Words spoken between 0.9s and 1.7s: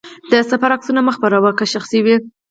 مه خپره وه، که